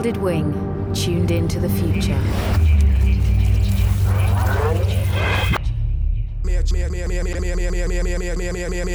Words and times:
Folded 0.00 0.16
Wing, 0.16 0.94
tuned 0.94 1.30
into 1.30 1.60
the 1.60 1.68
future. 1.68 2.18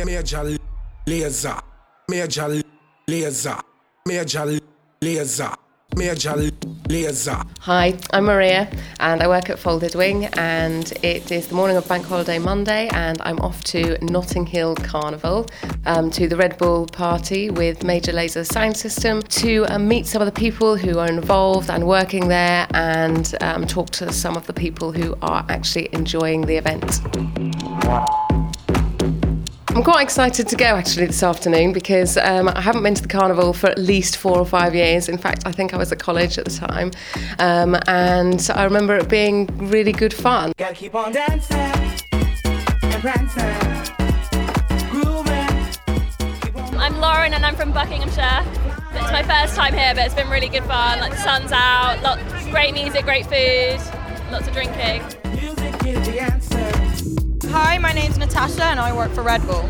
Major 0.08 0.58
lazer, 1.06 1.62
major 2.10 2.64
lazer, 3.08 3.62
major 4.08 4.60
lazer, 5.00 5.56
major 5.96 6.34
lazer. 6.90 7.46
Hi, 7.62 7.98
I'm 8.12 8.26
Maria 8.26 8.70
and 9.00 9.24
I 9.24 9.28
work 9.28 9.50
at 9.50 9.58
Folded 9.58 9.96
Wing 9.96 10.26
and 10.26 10.92
it 11.04 11.32
is 11.32 11.48
the 11.48 11.56
morning 11.56 11.78
of 11.78 11.88
Bank 11.88 12.06
Holiday 12.06 12.38
Monday 12.38 12.90
and 12.94 13.22
I'm 13.22 13.40
off 13.40 13.64
to 13.66 13.98
Notting 14.04 14.46
Hill 14.46 14.76
Carnival 14.76 15.48
um, 15.86 16.12
to 16.12 16.28
the 16.28 16.36
Red 16.36 16.58
Bull 16.58 16.86
party 16.88 17.50
with 17.50 17.84
Major 17.84 18.12
Lazer 18.12 18.46
Sound 18.46 18.76
System 18.76 19.22
to 19.22 19.66
um, 19.70 19.88
meet 19.88 20.06
some 20.06 20.22
of 20.22 20.26
the 20.26 20.40
people 20.40 20.76
who 20.76 21.00
are 21.00 21.08
involved 21.08 21.70
and 21.70 21.88
working 21.88 22.28
there 22.28 22.68
and 22.72 23.34
um, 23.42 23.66
talk 23.66 23.90
to 23.92 24.12
some 24.12 24.36
of 24.36 24.46
the 24.48 24.54
people 24.54 24.92
who 24.92 25.16
are 25.22 25.46
actually 25.50 25.90
enjoying 25.94 26.42
the 26.42 26.58
event. 26.58 27.02
I'm 29.76 29.84
quite 29.84 30.04
excited 30.04 30.48
to 30.48 30.56
go 30.56 30.64
actually 30.68 31.08
this 31.08 31.22
afternoon 31.22 31.74
because 31.74 32.16
um, 32.16 32.48
I 32.48 32.62
haven't 32.62 32.82
been 32.82 32.96
to 32.96 33.02
the 33.02 33.10
carnival 33.10 33.52
for 33.52 33.68
at 33.68 33.78
least 33.78 34.16
four 34.16 34.40
or 34.40 34.46
five 34.46 34.74
years. 34.74 35.10
In 35.10 35.18
fact, 35.18 35.44
I 35.46 35.52
think 35.52 35.74
I 35.74 35.78
was 35.78 35.92
at 35.92 36.00
college 36.00 36.38
at 36.38 36.46
the 36.46 36.52
time, 36.52 36.92
um, 37.40 37.76
and 37.86 38.50
I 38.56 38.64
remember 38.64 38.96
it 38.96 39.10
being 39.10 39.48
really 39.58 39.92
good 39.92 40.14
fun. 40.14 40.54
Gotta 40.56 40.76
keep 40.76 40.96
on 40.96 41.12
dancing 41.12 41.58
and 41.58 43.02
prancing, 43.02 44.00
grooving. 44.92 46.80
I'm 46.80 46.98
Lauren 47.02 47.34
and 47.34 47.46
I'm 47.46 47.58
from 47.58 47.74
Buckinghamshire. 47.74 48.46
It's 48.94 49.12
my 49.12 49.24
first 49.24 49.58
time 49.58 49.74
here, 49.74 49.94
but 49.94 50.06
it's 50.06 50.16
been 50.16 50.30
really 50.30 50.48
good 50.48 50.64
fun. 50.64 51.02
Like 51.02 51.12
the 51.12 51.18
sun's 51.18 51.52
out, 51.52 52.02
lot, 52.02 52.18
great 52.50 52.74
music, 52.74 53.04
great 53.04 53.26
food, 53.26 53.82
lots 54.32 54.48
of 54.48 54.54
drinking. 54.54 55.04
Music 55.36 55.86
is 55.86 56.08
the 56.08 56.22
Natasha 58.36 58.66
and 58.66 58.82
I 58.82 58.94
work 58.94 59.14
for 59.14 59.24
Red 59.24 59.48
Bull. 59.48 59.64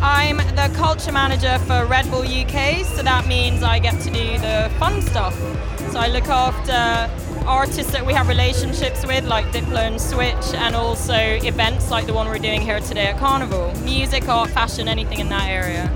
I'm 0.00 0.36
the 0.54 0.72
culture 0.76 1.10
manager 1.10 1.58
for 1.66 1.84
Red 1.84 2.08
Bull 2.08 2.22
UK, 2.22 2.86
so 2.86 3.02
that 3.02 3.26
means 3.26 3.64
I 3.64 3.80
get 3.80 4.00
to 4.02 4.10
do 4.12 4.38
the 4.38 4.70
fun 4.78 5.02
stuff. 5.02 5.36
So 5.90 5.98
I 5.98 6.06
look 6.06 6.28
after 6.28 7.10
artists 7.44 7.90
that 7.90 8.06
we 8.06 8.12
have 8.12 8.28
relationships 8.28 9.04
with, 9.04 9.24
like 9.24 9.46
Diplo 9.46 9.78
and 9.78 10.00
Switch, 10.00 10.54
and 10.54 10.76
also 10.76 11.12
events 11.12 11.90
like 11.90 12.06
the 12.06 12.14
one 12.14 12.28
we're 12.28 12.38
doing 12.38 12.60
here 12.60 12.78
today 12.78 13.06
at 13.06 13.18
Carnival. 13.18 13.74
Music, 13.80 14.28
art, 14.28 14.50
fashion, 14.50 14.86
anything 14.86 15.18
in 15.18 15.28
that 15.30 15.48
area. 15.48 15.90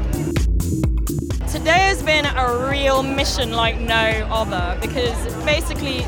Today 1.52 1.86
has 1.86 2.02
been 2.02 2.26
a 2.26 2.68
real 2.68 3.04
mission 3.04 3.52
like 3.52 3.78
no 3.78 4.26
other 4.28 4.76
because 4.80 5.32
basically 5.44 6.00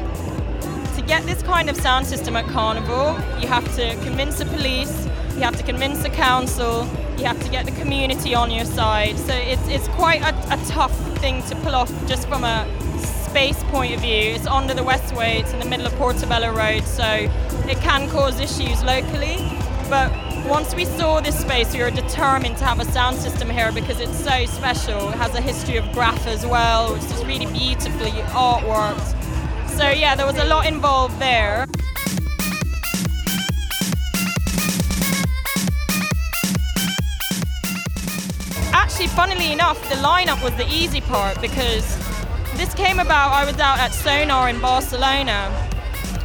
to 0.97 1.03
get 1.07 1.25
this 1.25 1.41
kind 1.45 1.71
of 1.71 1.77
sound 1.77 2.05
system 2.05 2.35
at 2.35 2.47
Carnival, 2.47 3.13
you 3.41 3.47
have 3.47 3.65
to 3.77 3.95
convince 4.03 4.39
the 4.39 4.45
police, 4.47 5.07
you 5.41 5.47
have 5.47 5.57
to 5.57 5.63
convince 5.63 6.03
the 6.03 6.11
council, 6.11 6.87
you 7.17 7.25
have 7.25 7.43
to 7.43 7.49
get 7.49 7.65
the 7.65 7.73
community 7.73 8.35
on 8.35 8.51
your 8.51 8.67
side. 8.67 9.19
So 9.19 9.33
it's, 9.33 9.67
it's 9.69 9.89
quite 9.89 10.21
a, 10.21 10.35
a 10.53 10.65
tough 10.67 10.95
thing 11.19 11.43
to 11.45 11.57
pull 11.57 11.75
off 11.75 11.91
just 12.07 12.29
from 12.29 12.45
a 12.45 12.69
space 12.99 13.63
point 13.65 13.95
of 13.95 14.01
view. 14.03 14.35
It's 14.35 14.47
under 14.47 14.75
the 14.75 14.83
Westway, 14.83 15.41
it's 15.41 15.55
in 15.55 15.59
the 15.59 15.65
middle 15.65 15.87
of 15.87 15.95
Portobello 15.95 16.53
Road, 16.55 16.85
so 16.85 17.05
it 17.67 17.79
can 17.79 18.07
cause 18.11 18.39
issues 18.39 18.85
locally. 18.85 19.39
But 19.89 20.13
once 20.47 20.75
we 20.75 20.85
saw 20.85 21.23
this 21.23 21.41
space, 21.41 21.73
we 21.73 21.81
were 21.81 21.91
determined 21.91 22.59
to 22.59 22.65
have 22.65 22.79
a 22.79 22.85
sound 22.85 23.17
system 23.17 23.49
here 23.49 23.73
because 23.73 23.99
it's 23.99 24.23
so 24.23 24.45
special. 24.45 25.09
It 25.09 25.15
has 25.15 25.35
a 25.35 25.41
history 25.41 25.79
of 25.79 25.91
graph 25.93 26.27
as 26.27 26.45
well, 26.45 26.93
which 26.93 27.05
is 27.05 27.25
really 27.25 27.47
beautifully 27.47 28.11
artworked. 28.29 29.17
So 29.71 29.89
yeah, 29.89 30.15
there 30.15 30.27
was 30.27 30.37
a 30.37 30.45
lot 30.45 30.67
involved 30.67 31.19
there. 31.19 31.67
Funnily 39.15 39.53
enough, 39.53 39.81
the 39.89 39.97
lineup 39.97 40.43
was 40.43 40.55
the 40.57 40.67
easy 40.69 41.01
part 41.01 41.41
because 41.41 41.85
this 42.57 42.75
came 42.75 42.99
about. 42.99 43.33
I 43.33 43.45
was 43.45 43.59
out 43.59 43.79
at 43.79 43.93
Sonar 43.93 44.49
in 44.49 44.61
Barcelona, 44.61 45.51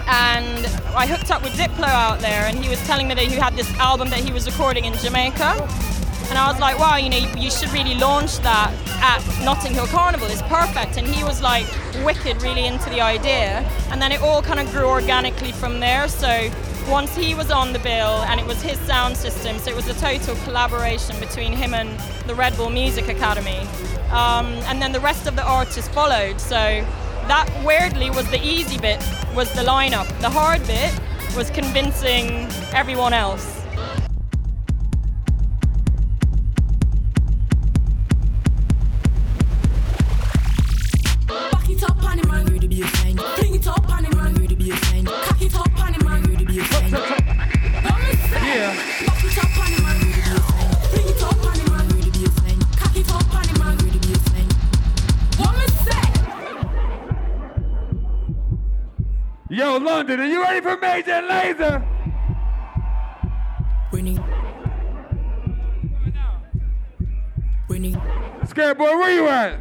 and 0.08 0.66
I 0.96 1.08
hooked 1.08 1.32
up 1.32 1.44
with 1.44 1.54
Diplo 1.54 1.88
out 1.88 2.20
there, 2.20 2.46
and 2.46 2.58
he 2.58 2.70
was 2.70 2.80
telling 2.86 3.08
me 3.08 3.16
that 3.16 3.26
he 3.26 3.36
had 3.36 3.56
this 3.56 3.72
album 3.76 4.10
that 4.10 4.20
he 4.20 4.32
was 4.32 4.46
recording 4.46 4.86
in 4.86 4.94
Jamaica. 4.94 5.68
And 6.30 6.40
I 6.40 6.52
was 6.52 6.60
like, 6.60 6.80
wow, 6.80 6.98
you 6.98 7.10
know, 7.10 7.18
you, 7.38 7.52
should 7.52 7.72
really 7.72 7.94
launch 7.94 8.40
that 8.40 8.74
at 9.00 9.46
Notting 9.46 9.74
Hill 9.74 9.86
Carnival. 9.86 10.28
It's 10.28 10.42
perfect. 10.44 10.98
And 10.98 11.08
he 11.08 11.24
was 11.24 11.40
like 11.42 11.68
wicked, 12.04 12.42
really 12.42 12.66
into 12.66 12.90
the 12.90 13.00
idea. 13.00 13.60
And 13.92 14.02
then 14.02 14.12
it 14.12 14.22
all 14.22 14.42
kind 14.42 14.60
of 14.60 14.72
grew 14.72 14.88
organically 14.88 15.52
from 15.52 15.80
there. 15.80 16.08
So 16.08 16.50
once 16.88 17.16
he 17.16 17.34
was 17.34 17.52
on 17.52 17.74
the 17.74 17.80
bill 17.80 18.24
and 18.24 18.40
it 18.40 18.46
was 18.46 18.62
his 18.62 18.80
sound 18.82 19.18
system, 19.18 19.58
so 19.60 19.72
it 19.72 19.76
was 19.76 19.88
a 19.88 19.94
total 19.96 20.36
collaboration 20.44 21.20
between 21.20 21.52
him 21.52 21.74
and 21.74 22.00
the 22.28 22.36
Red 22.36 22.56
Bull 22.56 22.70
Music 22.70 23.08
Academy. 23.08 23.60
Um, 24.12 24.48
and 24.68 24.82
then 24.82 24.92
the 24.92 25.00
rest 25.00 25.28
of 25.28 25.36
the 25.36 25.44
artists 25.44 25.90
followed. 25.94 26.40
So 26.40 26.56
that 27.28 27.50
weirdly 27.66 28.10
was 28.10 28.30
the 28.30 28.44
easy 28.46 28.78
bit, 28.78 29.04
was 29.34 29.52
the 29.54 29.62
lineup. 29.62 30.08
The 30.22 30.30
hard 30.30 30.66
bit 30.68 30.94
was 31.36 31.50
convincing 31.50 32.48
everyone 32.74 33.14
else. 33.14 33.55
London, 59.96 60.20
are 60.20 60.26
you 60.26 60.42
ready 60.42 60.60
for 60.60 60.76
Major 60.76 61.22
Lazer? 61.22 61.82
Winning. 63.94 64.22
Winning. 67.70 68.02
Scared 68.46 68.78
boy, 68.78 68.98
where 68.98 69.14
you 69.14 69.26
at? 69.30 69.58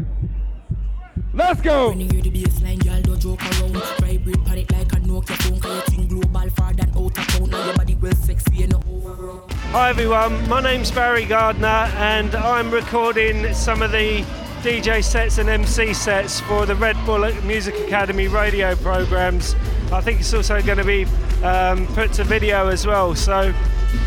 Let's 1.33 1.61
go. 1.61 1.91
When 1.91 2.01
you 2.01 2.09
hear 2.09 2.21
the 2.21 2.33
bassline, 2.33 2.85
y'all 2.85 3.01
don't 3.03 3.21
joke 3.21 3.43
around. 3.43 3.77
Vibrate 4.01 4.45
pan 4.45 4.59
it 4.59 4.73
like 4.73 4.93
a 4.93 4.97
Nokia 4.97 5.41
phone. 5.41 5.61
Cause 5.61 5.89
you 5.89 5.97
think 5.97 6.09
global 6.09 6.51
far 6.51 6.73
than 6.73 6.91
out 6.91 6.97
of 6.97 7.15
town. 7.15 7.51
Now 7.51 7.67
your 7.67 7.77
body 7.77 7.95
well 7.95 8.13
sexy 8.17 8.65
and 8.65 8.73
not 8.73 8.85
overgrown. 8.89 9.49
Hi 9.71 9.91
everyone, 9.91 10.49
my 10.49 10.61
name's 10.61 10.91
Barry 10.91 11.27
Gardner 11.27 11.89
and 11.95 12.35
I'm 12.35 12.73
recording 12.73 13.55
some 13.55 13.83
of 13.83 13.93
the 13.93 14.25
DJ 14.65 15.05
sets 15.05 15.39
and 15.39 15.49
MC 15.49 15.95
sets 15.95 16.41
for 16.41 16.67
the 16.67 16.75
Red 16.75 16.97
Bull 17.07 17.31
Music 17.43 17.77
Academy 17.87 18.27
radio 18.27 18.75
programs. 18.75 19.55
I 19.93 20.01
think 20.01 20.21
it's 20.21 20.35
also 20.35 20.61
going 20.61 20.79
to 20.79 20.85
be 20.85 21.07
um, 21.45 21.87
put 21.89 22.13
to 22.15 22.25
video 22.25 22.69
as 22.69 22.87
well, 22.87 23.15
so 23.15 23.55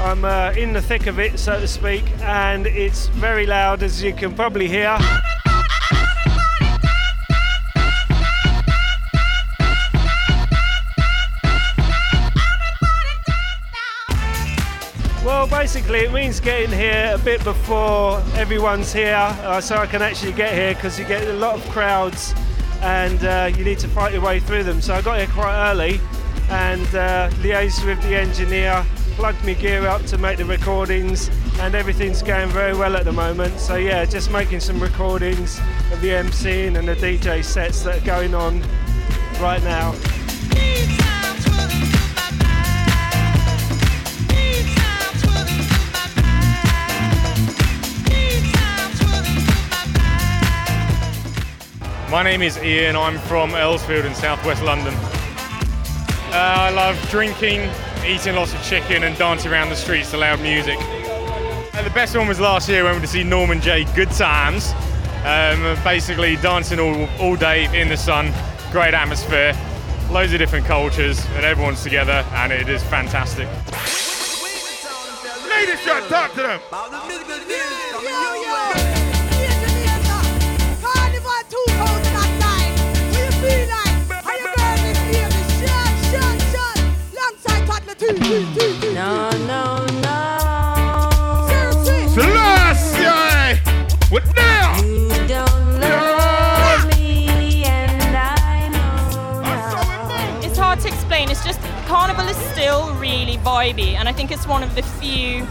I'm 0.02 0.26
uh, 0.26 0.54
in 0.58 0.74
the 0.74 0.82
thick 0.82 1.08
of 1.08 1.20
it, 1.20 1.40
so 1.40 1.60
to 1.60 1.68
speak, 1.68 2.04
and 2.22 2.68
it's 2.68 3.08
very 3.08 3.46
loud 3.46 3.84
as 3.84 4.04
you 4.04 4.14
can 4.14 4.36
probably 4.36 4.68
hear. 4.68 4.98
Well, 15.24 15.48
basically, 15.48 16.00
it 16.00 16.14
means 16.14 16.40
getting 16.40 16.78
here 16.78 17.12
a 17.14 17.18
bit 17.18 17.44
before 17.44 18.22
everyone's 18.36 18.94
here, 18.94 19.16
uh, 19.16 19.62
so 19.62 19.78
I 19.78 19.86
can 19.86 20.02
actually 20.02 20.34
get 20.34 20.54
here 20.54 20.74
because 20.74 21.00
you 21.00 21.06
get 21.06 21.28
a 21.28 21.34
lot 21.34 21.56
of 21.56 21.70
crowds 21.70 22.34
and 22.82 23.24
uh, 23.24 23.52
you 23.58 23.64
need 23.64 23.80
to 23.80 23.88
fight 23.88 24.14
your 24.14 24.22
way 24.22 24.40
through 24.40 24.64
them. 24.64 24.82
So 24.82 24.94
I 24.94 25.02
got 25.02 25.18
here 25.18 25.28
quite 25.28 25.72
early 25.72 26.00
and 26.50 26.88
uh, 26.96 27.30
liaised 27.42 27.86
with 27.86 28.02
the 28.04 28.16
engineer, 28.16 28.86
plugged 29.16 29.44
my 29.44 29.54
gear 29.54 29.86
up 29.88 30.04
to 30.06 30.18
make 30.18 30.38
the 30.38 30.46
recordings, 30.46 31.30
and 31.60 31.76
everything's 31.76 32.22
going 32.22 32.50
very 32.50 32.76
well 32.76 32.96
at 32.96 33.06
the 33.06 33.12
moment. 33.12 33.60
So 33.60 33.76
yeah, 33.76 34.06
just 34.06 34.32
making 34.32 34.60
some 34.60 34.80
recordings 34.80 35.60
of 35.92 36.02
the 36.02 36.10
MCing 36.10 36.78
and 36.78 36.88
the 36.88 36.96
DJ 36.96 37.44
sets 37.44 37.84
that 37.84 38.02
are 38.02 38.06
going 38.06 38.34
on 38.34 38.62
right 39.40 39.62
now. 39.64 39.94
My 52.10 52.24
name 52.24 52.42
is 52.42 52.58
Ian. 52.60 52.96
I'm 52.96 53.20
from 53.20 53.52
Earlsfield 53.52 54.06
in 54.06 54.16
southwest 54.16 54.64
London. 54.64 54.94
Uh, 56.32 56.56
I 56.58 56.70
love 56.70 56.98
drinking, 57.10 57.70
eating 58.06 58.34
lots 58.34 58.54
of 58.54 58.64
chicken, 58.64 59.04
and 59.04 59.18
dancing 59.18 59.52
around 59.52 59.70
the 59.70 59.76
streets 59.76 60.12
to 60.12 60.18
loud 60.18 60.40
music. 60.40 60.78
Uh, 60.80 61.84
the 61.84 61.90
best 61.90 62.16
one 62.16 62.26
was 62.26 62.40
last 62.40 62.70
year 62.70 62.86
when 62.86 62.94
we 62.94 63.00
went 63.00 63.06
to 63.06 63.12
see 63.12 63.26
Norman 63.26 63.60
Jay. 63.60 63.84
Good 63.94 64.12
Times. 64.12 64.72
Um, 65.26 65.78
basically, 65.84 66.38
dancing 66.38 66.80
all, 66.80 67.10
all 67.20 67.36
day 67.36 67.68
in 67.78 67.90
the 67.90 67.98
sun, 67.98 68.32
great 68.72 68.94
atmosphere, 68.94 69.54
loads 70.10 70.32
of 70.32 70.40
different 70.40 70.66
cultures, 70.66 71.26
and 71.32 71.44
everyone's 71.44 71.84
together, 71.84 72.26
and 72.36 72.54
it 72.54 72.70
is 72.70 72.82
fantastic. 72.84 73.50
Ladies, 75.50 75.82
shut 75.82 76.08
talk 76.08 76.34
to 76.36 76.42
them. 76.42 76.62
No, 88.28 89.30
no, 89.48 89.86
no. 90.02 90.20
Selassie! 92.10 93.06
Eh? 93.06 93.56
What 94.10 94.26
now? 94.36 94.76
You 94.82 95.08
don't 95.30 95.80
love 95.80 96.98
me, 96.98 97.64
and 97.64 98.18
I 98.18 98.68
know. 98.68 100.46
It's 100.46 100.58
hard 100.58 100.82
to 100.82 100.90
explain. 100.90 101.32
It's 101.32 101.42
just 101.46 101.62
Carnival 101.86 102.28
is 102.28 102.36
still 102.52 102.94
really 102.96 103.38
vibey, 103.38 103.94
and 103.94 104.10
I 104.10 104.12
think 104.12 104.32
it's 104.32 104.46
one 104.46 104.62
of 104.62 104.76
the 104.76 104.84
few 104.84 105.48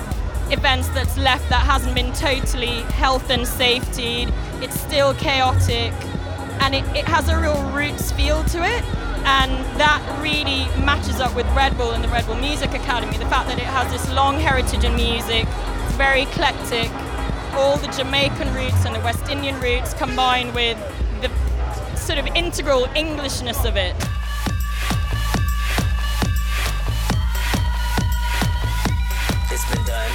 events 0.50 0.88
that's 0.88 1.16
left 1.16 1.48
that 1.48 1.64
hasn't 1.64 1.94
been 1.94 2.12
totally 2.12 2.82
health 2.92 3.30
and 3.30 3.48
safety. 3.48 4.28
It's 4.60 4.78
still 4.78 5.14
chaotic, 5.14 5.94
and 6.60 6.74
it, 6.74 6.84
it 6.94 7.06
has 7.06 7.30
a 7.30 7.40
real 7.40 7.62
roots 7.70 8.12
feel 8.12 8.44
to 8.44 8.62
it. 8.62 8.84
And 9.28 9.52
that 9.78 10.00
really 10.22 10.66
matches 10.84 11.18
up 11.18 11.34
with 11.34 11.46
Red 11.46 11.76
Bull 11.76 11.90
and 11.90 12.02
the 12.02 12.08
Red 12.08 12.26
Bull 12.26 12.36
Music 12.36 12.70
Academy. 12.74 13.16
The 13.18 13.26
fact 13.26 13.48
that 13.48 13.58
it 13.58 13.64
has 13.64 13.90
this 13.90 14.08
long 14.14 14.38
heritage 14.38 14.84
in 14.84 14.94
music, 14.94 15.46
it's 15.84 15.96
very 15.96 16.22
eclectic, 16.22 16.88
all 17.54 17.76
the 17.76 17.88
Jamaican 17.88 18.54
roots 18.54 18.86
and 18.86 18.94
the 18.94 19.00
West 19.00 19.28
Indian 19.28 19.58
roots 19.60 19.94
combined 19.94 20.54
with 20.54 20.78
the 21.22 21.28
sort 21.96 22.20
of 22.20 22.26
integral 22.36 22.86
Englishness 22.94 23.64
of 23.64 23.76
it. 23.76 23.96
It's 29.50 29.66
been 29.74 29.84
done 29.84 30.10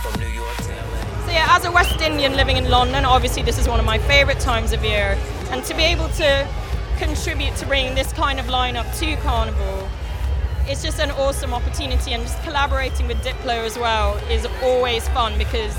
from 0.00 0.18
New 0.18 0.28
York 0.28 0.56
to 0.56 0.72
LA. 0.72 1.26
So 1.26 1.30
yeah, 1.32 1.46
as 1.50 1.66
a 1.66 1.70
West 1.70 2.00
Indian 2.00 2.36
living 2.36 2.56
in 2.56 2.70
London, 2.70 3.04
obviously 3.04 3.42
this 3.42 3.58
is 3.58 3.68
one 3.68 3.78
of 3.78 3.84
my 3.84 3.98
favourite 3.98 4.40
times 4.40 4.72
of 4.72 4.82
year, 4.82 5.18
and 5.50 5.62
to 5.64 5.74
be 5.74 5.82
able 5.82 6.08
to 6.10 6.48
contribute 6.98 7.54
to 7.56 7.66
bringing 7.66 7.94
this 7.94 8.12
kind 8.12 8.38
of 8.40 8.46
lineup 8.46 8.86
to 8.98 9.16
Carnival, 9.22 9.88
it's 10.66 10.82
just 10.82 11.00
an 11.00 11.10
awesome 11.12 11.52
opportunity. 11.52 12.12
And 12.12 12.22
just 12.22 12.42
collaborating 12.42 13.06
with 13.08 13.18
Diplo 13.18 13.64
as 13.64 13.78
well 13.78 14.16
is 14.30 14.46
always 14.62 15.08
fun 15.08 15.36
because 15.38 15.74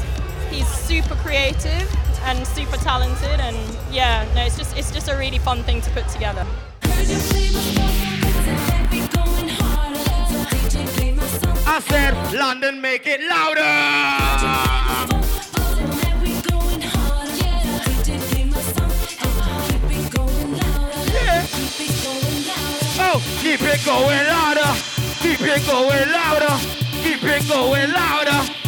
he's 0.50 0.68
super 0.68 1.16
creative 1.16 1.90
and 2.26 2.48
super 2.48 2.78
talented, 2.78 3.40
and 3.42 3.58
yeah, 3.92 4.26
no, 4.34 4.44
it's 4.44 4.58
just 4.58 4.78
it's 4.78 4.92
just 4.92 5.10
a 5.10 5.18
really 5.18 5.40
fun 5.40 5.62
thing 5.64 5.82
to 5.82 5.90
put 5.92 6.08
together. 6.08 6.46
I 11.66 11.80
said, 11.82 12.34
London, 12.34 12.80
make 12.82 13.08
it 13.08 13.20
louder. 13.28 15.13
Keep 23.58 23.68
it 23.68 23.86
going 23.86 24.26
louder. 24.26 24.82
Keep 25.20 25.42
it 25.42 25.66
going 25.68 26.10
louder. 26.10 26.58
Keep 27.04 27.24
it 27.24 27.48
going 27.48 27.92
louder. 27.92 28.63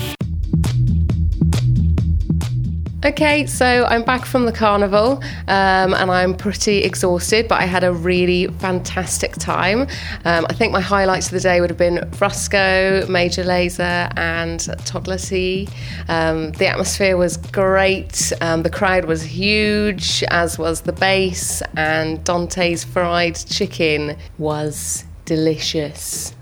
Okay, 3.05 3.45
so 3.45 3.85
I'm 3.85 4.01
back 4.01 4.25
from 4.25 4.47
the 4.47 4.51
carnival 4.51 5.23
um, 5.47 5.93
and 5.93 6.09
I'm 6.09 6.33
pretty 6.33 6.79
exhausted, 6.79 7.47
but 7.47 7.61
I 7.61 7.65
had 7.65 7.83
a 7.83 7.93
really 7.93 8.47
fantastic 8.47 9.33
time. 9.33 9.81
Um, 10.25 10.47
I 10.49 10.53
think 10.53 10.73
my 10.73 10.81
highlights 10.81 11.27
of 11.27 11.33
the 11.33 11.39
day 11.39 11.61
would 11.61 11.69
have 11.69 11.77
been 11.77 11.97
Frosco, 12.13 13.07
Major 13.07 13.43
Lazer, 13.43 14.11
and 14.17 14.59
Toddla 14.59 15.23
T. 15.23 15.69
Um, 16.09 16.51
the 16.53 16.65
atmosphere 16.65 17.15
was 17.15 17.37
great, 17.37 18.33
um, 18.41 18.63
the 18.63 18.71
crowd 18.71 19.05
was 19.05 19.21
huge, 19.21 20.23
as 20.29 20.57
was 20.57 20.81
the 20.81 20.93
bass, 20.93 21.61
and 21.77 22.23
Dante's 22.23 22.83
fried 22.83 23.35
chicken 23.35 24.17
was 24.39 25.05
delicious. 25.25 26.33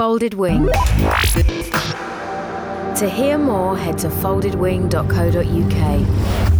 Folded 0.00 0.32
Wing. 0.32 0.64
To 2.96 3.06
hear 3.06 3.36
more, 3.36 3.76
head 3.76 3.98
to 3.98 4.08
foldedwing.co.uk. 4.08 6.59